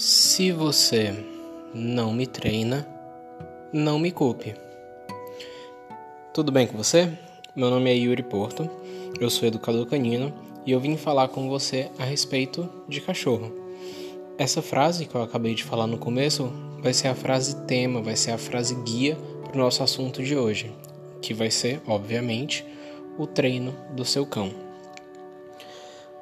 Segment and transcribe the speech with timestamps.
[0.00, 1.12] Se você
[1.74, 2.88] não me treina,
[3.70, 4.54] não me culpe.
[6.32, 7.12] Tudo bem com você?
[7.54, 8.66] Meu nome é Yuri Porto,
[9.20, 10.32] eu sou educador canino
[10.64, 13.52] e eu vim falar com você a respeito de cachorro.
[14.38, 18.16] Essa frase que eu acabei de falar no começo vai ser a frase tema, vai
[18.16, 20.72] ser a frase guia para o nosso assunto de hoje,
[21.20, 22.64] que vai ser, obviamente,
[23.18, 24.50] o treino do seu cão.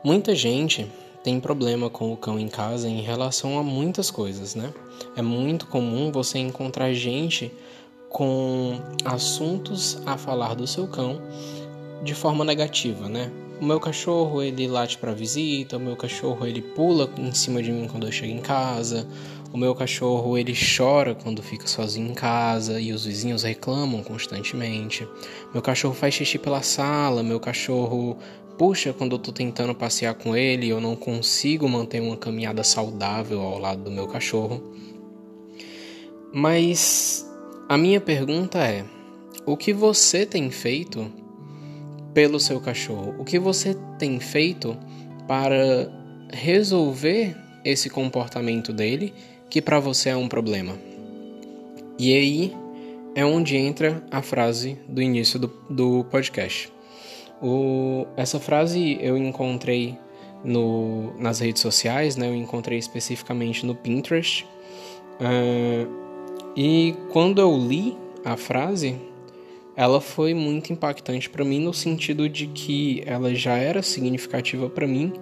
[0.03, 0.91] Muita gente
[1.23, 4.73] tem problema com o cão em casa em relação a muitas coisas, né?
[5.17, 7.53] É muito comum você encontrar gente
[8.09, 11.21] com assuntos a falar do seu cão
[12.03, 13.31] de forma negativa, né?
[13.61, 17.73] O meu cachorro ele late para visita, o meu cachorro ele pula em cima de
[17.73, 19.07] mim quando eu chego em casa,
[19.53, 25.09] o meu cachorro ele chora quando fica sozinho em casa e os vizinhos reclamam constantemente.
[25.53, 28.17] Meu cachorro faz xixi pela sala, meu cachorro
[28.59, 33.41] puxa quando eu tô tentando passear com ele eu não consigo manter uma caminhada saudável
[33.41, 34.61] ao lado do meu cachorro.
[36.33, 37.25] Mas
[37.69, 38.85] a minha pergunta é:
[39.47, 41.11] o que você tem feito
[42.13, 43.15] pelo seu cachorro?
[43.19, 44.77] O que você tem feito
[45.27, 45.91] para
[46.33, 49.15] resolver esse comportamento dele
[49.49, 50.77] que para você é um problema?
[51.99, 52.57] E aí
[53.15, 56.71] é onde entra a frase do início do, do podcast.
[57.41, 59.97] O, essa frase eu encontrei
[60.45, 62.29] no, nas redes sociais, né?
[62.29, 64.47] Eu encontrei especificamente no Pinterest.
[65.21, 65.89] Uh,
[66.57, 68.97] e quando eu li a frase,
[69.77, 74.87] ela foi muito impactante para mim no sentido de que ela já era significativa para
[74.87, 75.13] mim,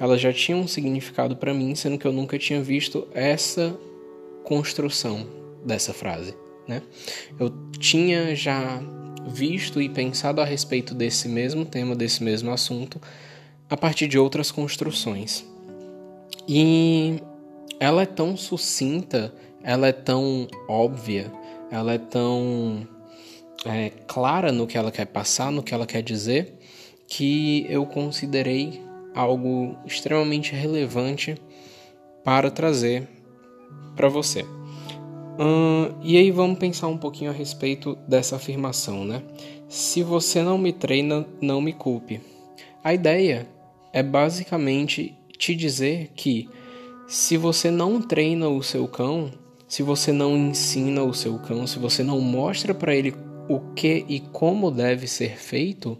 [0.00, 3.78] ela já tinha um significado para mim, sendo que eu nunca tinha visto essa
[4.42, 5.28] construção
[5.64, 6.34] dessa frase,
[6.66, 6.82] né?
[7.38, 8.82] Eu tinha já
[9.30, 13.00] visto e pensado a respeito desse mesmo tema, desse mesmo assunto,
[13.68, 15.44] a partir de outras construções.
[16.48, 17.22] E
[17.78, 19.32] ela é tão sucinta,
[19.62, 21.32] ela é tão óbvia,
[21.70, 22.86] ela é tão
[23.64, 26.58] é, clara no que ela quer passar, no que ela quer dizer,
[27.06, 28.82] que eu considerei
[29.14, 31.36] algo extremamente relevante
[32.24, 33.08] para trazer
[33.96, 34.44] para você.
[35.42, 39.22] Hum, e aí vamos pensar um pouquinho a respeito dessa afirmação, né?
[39.70, 42.20] Se você não me treina, não me culpe.
[42.84, 43.48] A ideia
[43.90, 46.46] é basicamente te dizer que
[47.08, 49.32] se você não treina o seu cão,
[49.66, 53.14] se você não ensina o seu cão, se você não mostra para ele
[53.48, 55.96] o que e como deve ser feito,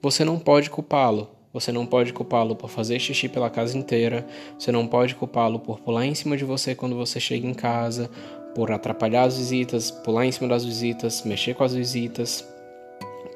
[0.00, 1.28] você não pode culpá-lo.
[1.52, 4.26] Você não pode culpá-lo por fazer xixi pela casa inteira,
[4.58, 8.10] você não pode culpá-lo por pular em cima de você quando você chega em casa,
[8.54, 12.46] por atrapalhar as visitas, pular em cima das visitas, mexer com as visitas,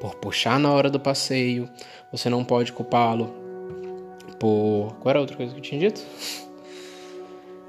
[0.00, 1.69] por puxar na hora do passeio.
[2.10, 3.34] Você não pode culpá-lo
[4.38, 4.97] por.
[5.00, 6.00] Qual era a outra coisa que eu tinha dito?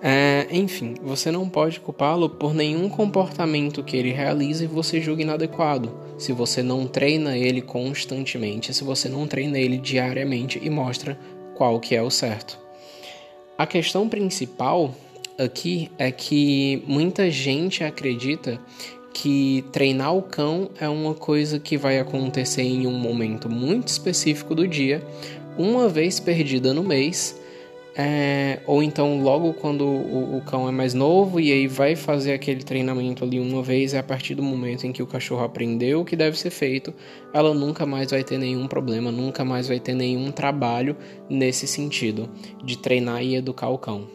[0.01, 5.23] É, enfim, você não pode culpá-lo por nenhum comportamento que ele realiza e você julga
[5.23, 11.17] inadequado, se você não treina ele constantemente, se você não treina ele diariamente e mostra
[11.55, 12.59] qual que é o certo.
[13.57, 14.93] A questão principal
[15.35, 18.59] aqui é que muita gente acredita
[19.11, 24.53] que treinar o cão é uma coisa que vai acontecer em um momento muito específico
[24.53, 25.03] do dia,
[25.57, 27.35] uma vez perdida no mês,
[27.99, 32.31] é, ou então logo quando o, o, cão é mais novo e aí vai fazer
[32.31, 36.01] aquele treinamento ali uma vez, é a partir do momento em que o cachorro aprendeu
[36.01, 36.93] o que deve ser feito,
[37.33, 40.95] ela nunca mais vai ter nenhum problema, nunca mais vai ter nenhum trabalho
[41.27, 42.29] nesse sentido
[42.63, 44.07] de treinar e educar o cão.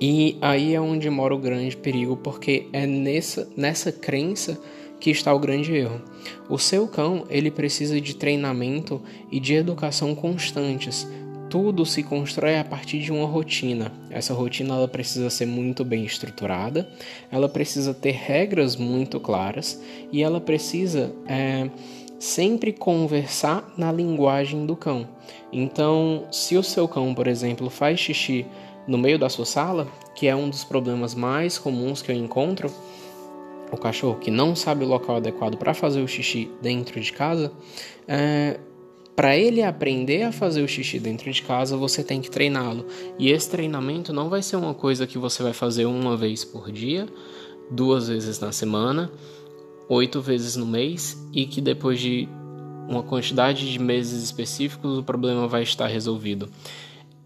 [0.00, 4.58] E aí é onde mora o grande perigo, porque é nessa, nessa crença
[4.98, 6.00] que está o grande erro.
[6.48, 9.00] O seu cão, ele precisa de treinamento
[9.30, 11.06] e de educação constantes.
[11.52, 13.92] Tudo se constrói a partir de uma rotina.
[14.08, 16.88] Essa rotina ela precisa ser muito bem estruturada,
[17.30, 19.78] ela precisa ter regras muito claras
[20.10, 21.68] e ela precisa é,
[22.18, 25.06] sempre conversar na linguagem do cão.
[25.52, 28.46] Então, se o seu cão, por exemplo, faz xixi
[28.88, 32.72] no meio da sua sala, que é um dos problemas mais comuns que eu encontro,
[33.70, 37.52] o cachorro que não sabe o local adequado para fazer o xixi dentro de casa,
[38.08, 38.58] é,
[39.14, 42.86] para ele aprender a fazer o xixi dentro de casa, você tem que treiná-lo.
[43.18, 46.72] E esse treinamento não vai ser uma coisa que você vai fazer uma vez por
[46.72, 47.06] dia,
[47.70, 49.10] duas vezes na semana,
[49.88, 52.28] oito vezes no mês e que depois de
[52.88, 56.48] uma quantidade de meses específicos o problema vai estar resolvido.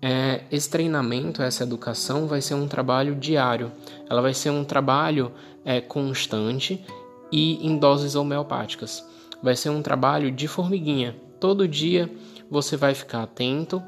[0.02, 3.72] É, esse treinamento, essa educação vai ser um trabalho diário,
[4.08, 5.32] ela vai ser um trabalho
[5.64, 6.84] é, constante
[7.32, 9.04] e em doses homeopáticas.
[9.42, 11.16] Vai ser um trabalho de formiguinha.
[11.38, 12.10] Todo dia
[12.50, 13.82] você vai ficar atento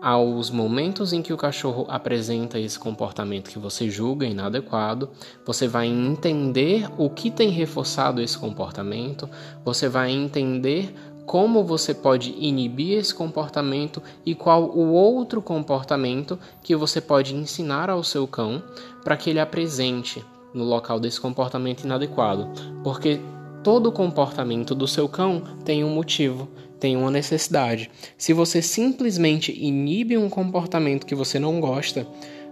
[0.00, 5.08] aos momentos em que o cachorro apresenta esse comportamento que você julga inadequado,
[5.44, 9.28] você vai entender o que tem reforçado esse comportamento,
[9.64, 10.94] você vai entender
[11.24, 17.90] como você pode inibir esse comportamento e qual o outro comportamento que você pode ensinar
[17.90, 18.62] ao seu cão
[19.02, 22.48] para que ele apresente no local desse comportamento inadequado,
[22.84, 23.20] porque
[23.62, 26.48] todo comportamento do seu cão tem um motivo,
[26.86, 27.90] tem uma necessidade.
[28.16, 32.06] Se você simplesmente inibe um comportamento que você não gosta,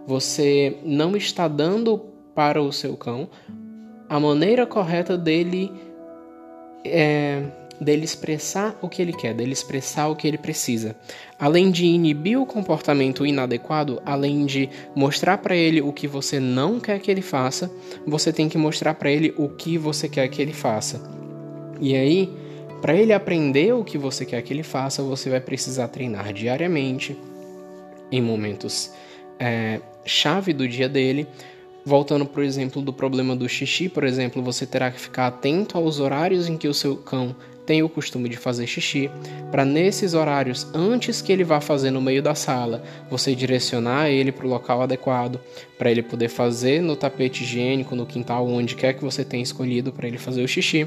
[0.09, 1.97] você não está dando
[2.35, 3.29] para o seu cão
[4.09, 5.71] a maneira correta dele
[6.85, 7.45] é,
[7.81, 10.97] dele expressar o que ele quer, dele expressar o que ele precisa.
[11.39, 16.81] Além de inibir o comportamento inadequado, além de mostrar para ele o que você não
[16.81, 17.71] quer que ele faça,
[18.05, 21.01] você tem que mostrar para ele o que você quer que ele faça.
[21.81, 22.44] E aí,
[22.85, 27.17] para ele aprender o que você quer que ele faça, você vai precisar treinar diariamente,
[28.13, 28.93] em momentos
[29.39, 31.27] é, chave do dia dele.
[31.83, 35.99] Voltando, por exemplo, do problema do xixi, por exemplo, você terá que ficar atento aos
[35.99, 37.35] horários em que o seu cão
[37.65, 39.11] tem o costume de fazer xixi,
[39.51, 44.31] para nesses horários, antes que ele vá fazer no meio da sala, você direcionar ele
[44.31, 45.41] para o local adequado,
[45.79, 49.91] para ele poder fazer no tapete higiênico, no quintal, onde quer que você tenha escolhido
[49.91, 50.87] para ele fazer o xixi.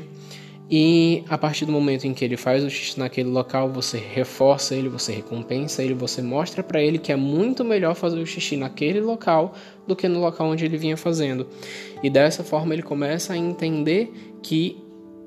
[0.69, 4.75] E a partir do momento em que ele faz o xixi naquele local, você reforça
[4.75, 8.57] ele, você recompensa ele, você mostra para ele que é muito melhor fazer o xixi
[8.57, 9.53] naquele local
[9.87, 11.47] do que no local onde ele vinha fazendo.
[12.03, 14.11] E dessa forma ele começa a entender
[14.43, 14.77] que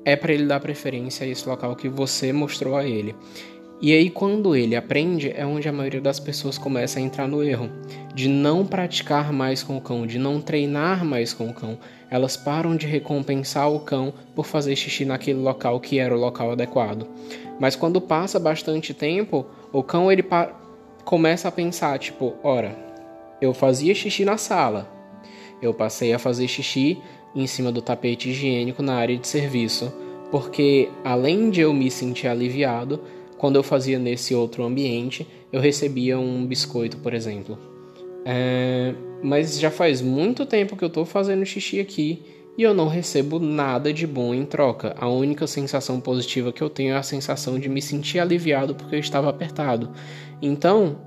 [0.05, 3.15] é para ele dar preferência a esse local que você mostrou a ele.
[3.81, 7.43] E aí, quando ele aprende, é onde a maioria das pessoas começa a entrar no
[7.43, 7.67] erro
[8.13, 11.79] de não praticar mais com o cão, de não treinar mais com o cão.
[12.07, 16.51] Elas param de recompensar o cão por fazer xixi naquele local que era o local
[16.51, 17.07] adequado.
[17.59, 20.23] Mas quando passa bastante tempo, o cão ele
[21.03, 22.77] começa a pensar, tipo, ora,
[23.41, 24.87] eu fazia xixi na sala,
[25.59, 27.01] eu passei a fazer xixi
[27.33, 29.91] em cima do tapete higiênico na área de serviço,
[30.29, 33.01] porque além de eu me sentir aliviado,
[33.41, 37.57] quando eu fazia nesse outro ambiente, eu recebia um biscoito, por exemplo.
[38.23, 38.93] É,
[39.23, 42.21] mas já faz muito tempo que eu estou fazendo xixi aqui
[42.55, 44.95] e eu não recebo nada de bom em troca.
[44.95, 48.93] A única sensação positiva que eu tenho é a sensação de me sentir aliviado porque
[48.93, 49.89] eu estava apertado.
[50.39, 50.99] Então,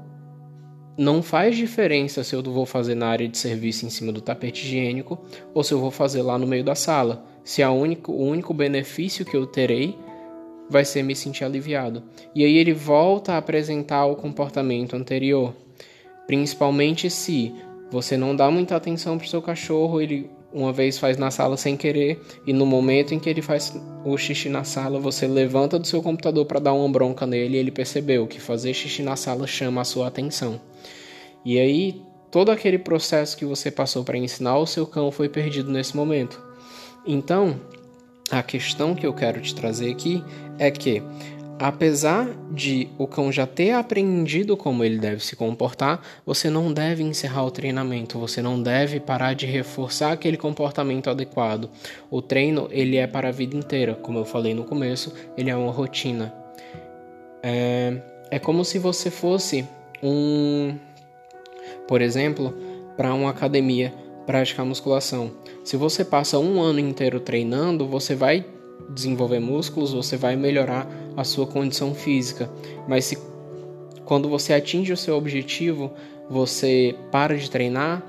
[0.98, 4.66] não faz diferença se eu vou fazer na área de serviço em cima do tapete
[4.66, 7.24] higiênico ou se eu vou fazer lá no meio da sala.
[7.44, 9.96] Se a único, o único benefício que eu terei
[10.68, 12.02] vai ser me sentir aliviado.
[12.34, 15.54] E aí ele volta a apresentar o comportamento anterior.
[16.26, 17.54] Principalmente se
[17.90, 21.56] você não dá muita atenção para o seu cachorro, ele uma vez faz na sala
[21.56, 25.80] sem querer e no momento em que ele faz o xixi na sala, você levanta
[25.80, 29.16] do seu computador para dar uma bronca nele e ele percebeu que fazer xixi na
[29.16, 30.60] sala chama a sua atenção.
[31.44, 32.00] E aí
[32.30, 36.40] todo aquele processo que você passou para ensinar o seu cão foi perdido nesse momento.
[37.04, 37.60] Então,
[38.30, 40.24] a questão que eu quero te trazer aqui
[40.58, 41.02] é que
[41.58, 47.04] Apesar de o cão já ter aprendido como ele deve se comportar, você não deve
[47.04, 51.70] encerrar o treinamento, você não deve parar de reforçar aquele comportamento adequado.
[52.10, 55.54] O treino ele é para a vida inteira, como eu falei no começo, ele é
[55.54, 56.34] uma rotina.
[57.40, 58.02] É,
[58.32, 59.64] é como se você fosse
[60.02, 60.76] um,
[61.86, 62.52] por exemplo,
[62.96, 63.94] para uma academia
[64.26, 65.30] praticar musculação.
[65.62, 68.44] Se você passa um ano inteiro treinando, você vai
[68.90, 72.50] desenvolver músculos, você vai melhorar a sua condição física.
[72.88, 73.18] Mas se
[74.04, 75.92] quando você atinge o seu objetivo,
[76.28, 78.02] você para de treinar,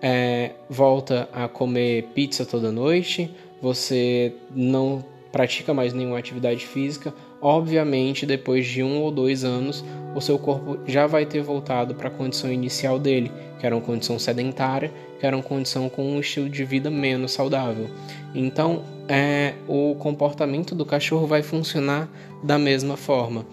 [0.00, 3.30] é, volta a comer pizza toda noite,
[3.60, 7.12] você não pratica mais nenhuma atividade física,
[7.42, 12.06] obviamente depois de um ou dois anos o seu corpo já vai ter voltado para
[12.06, 16.20] a condição inicial dele, que era uma condição sedentária, que era uma condição com um
[16.20, 17.90] estilo de vida menos saudável.
[18.32, 22.08] Então, é, o comportamento do cachorro vai funcionar
[22.40, 23.44] da mesma forma.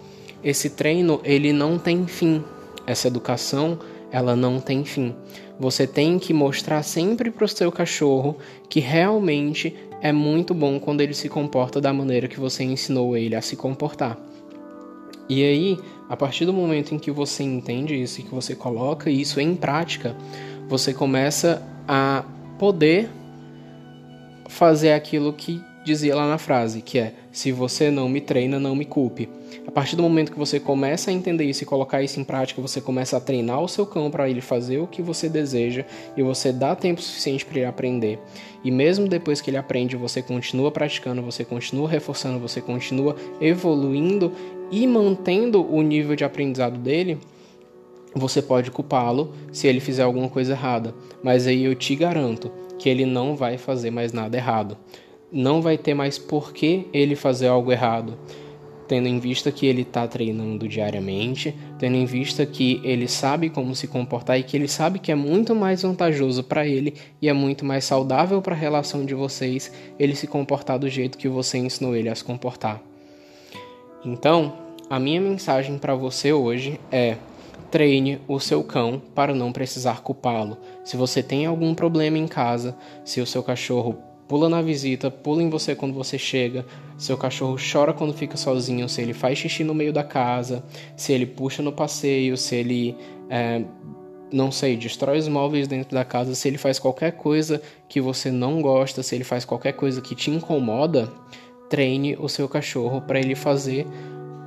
[0.44, 2.44] Esse treino ele não tem fim.
[2.86, 3.76] Essa educação
[4.12, 5.16] ela não tem fim.
[5.58, 8.36] Você tem que mostrar sempre para o seu cachorro
[8.68, 13.36] que realmente é muito bom quando ele se comporta da maneira que você ensinou ele
[13.36, 14.18] a se comportar.
[15.28, 15.78] E aí,
[16.08, 19.54] a partir do momento em que você entende isso e que você coloca isso em
[19.54, 20.16] prática,
[20.68, 22.24] você começa a
[22.58, 23.08] poder
[24.48, 28.74] fazer aquilo que dizia lá na frase, que é: se você não me treina, não
[28.74, 29.28] me culpe.
[29.66, 32.60] A partir do momento que você começa a entender isso e colocar isso em prática,
[32.60, 35.84] você começa a treinar o seu cão para ele fazer o que você deseja
[36.16, 38.18] e você dá tempo suficiente para ele aprender.
[38.64, 44.32] E mesmo depois que ele aprende, você continua praticando, você continua reforçando, você continua evoluindo
[44.70, 47.18] e mantendo o nível de aprendizado dele,
[48.14, 52.88] você pode culpá-lo se ele fizer alguma coisa errada, mas aí eu te garanto que
[52.88, 54.76] ele não vai fazer mais nada errado.
[55.32, 58.18] Não vai ter mais por que ele fazer algo errado,
[58.86, 63.74] tendo em vista que ele está treinando diariamente, tendo em vista que ele sabe como
[63.74, 67.32] se comportar e que ele sabe que é muito mais vantajoso para ele e é
[67.32, 71.56] muito mais saudável para a relação de vocês ele se comportar do jeito que você
[71.56, 72.82] ensinou ele a se comportar.
[74.04, 74.52] Então,
[74.90, 77.16] a minha mensagem para você hoje é
[77.70, 80.58] Treine o seu cão para não precisar culpá-lo.
[80.84, 83.96] Se você tem algum problema em casa, se o seu cachorro
[84.32, 86.64] pula na visita, pula em você quando você chega,
[86.96, 90.64] seu cachorro chora quando fica sozinho, se ele faz xixi no meio da casa,
[90.96, 92.96] se ele puxa no passeio, se ele,
[93.28, 93.62] é,
[94.32, 97.60] não sei, destrói os móveis dentro da casa, se ele faz qualquer coisa
[97.90, 101.12] que você não gosta, se ele faz qualquer coisa que te incomoda,
[101.68, 103.86] treine o seu cachorro para ele fazer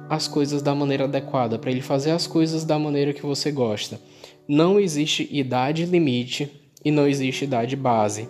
[0.09, 4.01] as coisas da maneira adequada, para ele fazer as coisas da maneira que você gosta.
[4.47, 6.51] Não existe idade limite
[6.83, 8.27] e não existe idade base.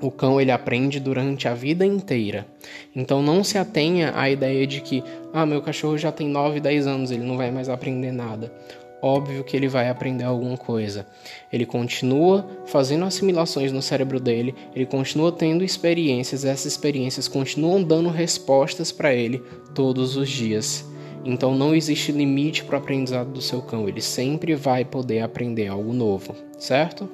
[0.00, 2.46] O cão ele aprende durante a vida inteira.
[2.94, 6.86] Então não se atenha à ideia de que, ah, meu cachorro já tem 9, 10
[6.86, 8.52] anos, ele não vai mais aprender nada.
[9.00, 11.06] Óbvio que ele vai aprender alguma coisa.
[11.52, 18.08] Ele continua fazendo assimilações no cérebro dele, ele continua tendo experiências, essas experiências continuam dando
[18.10, 19.42] respostas para ele
[19.74, 20.84] todos os dias.
[21.24, 25.66] Então não existe limite para o aprendizado do seu cão, ele sempre vai poder aprender
[25.68, 27.08] algo novo, certo?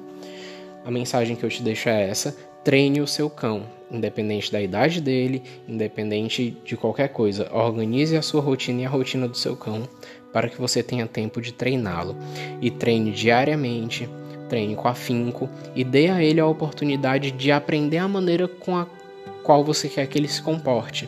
[0.85, 5.01] A mensagem que eu te deixo é essa: treine o seu cão, independente da idade
[5.01, 7.49] dele, independente de qualquer coisa.
[7.53, 9.87] Organize a sua rotina e a rotina do seu cão
[10.31, 12.15] para que você tenha tempo de treiná-lo.
[12.61, 14.09] E treine diariamente,
[14.49, 18.87] treine com afinco e dê a ele a oportunidade de aprender a maneira com a
[19.43, 21.07] qual você quer que ele se comporte.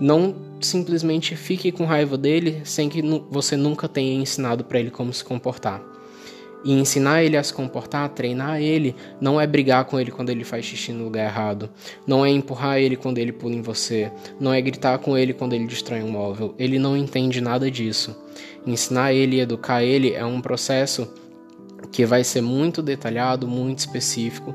[0.00, 5.12] Não simplesmente fique com raiva dele sem que você nunca tenha ensinado para ele como
[5.12, 5.91] se comportar.
[6.64, 10.44] E ensinar ele a se comportar, treinar ele, não é brigar com ele quando ele
[10.44, 11.68] faz xixi no lugar errado,
[12.06, 15.54] não é empurrar ele quando ele pula em você, não é gritar com ele quando
[15.54, 16.54] ele destrói um móvel.
[16.58, 18.16] Ele não entende nada disso.
[18.66, 21.12] Ensinar ele e educar ele é um processo
[21.90, 24.54] que vai ser muito detalhado, muito específico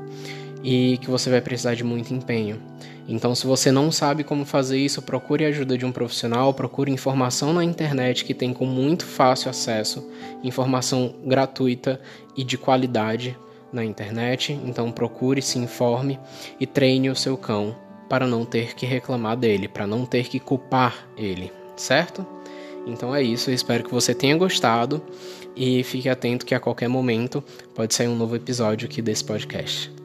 [0.62, 2.60] e que você vai precisar de muito empenho.
[3.08, 6.92] Então, se você não sabe como fazer isso, procure a ajuda de um profissional, procure
[6.92, 10.06] informação na internet que tem com muito fácil acesso,
[10.44, 12.00] informação gratuita
[12.36, 13.36] e de qualidade
[13.72, 14.52] na internet.
[14.64, 16.18] Então, procure, se informe
[16.60, 17.74] e treine o seu cão
[18.08, 22.26] para não ter que reclamar dele, para não ter que culpar ele, certo?
[22.86, 25.02] Então é isso, eu espero que você tenha gostado
[25.54, 29.97] e fique atento que a qualquer momento pode sair um novo episódio aqui desse podcast.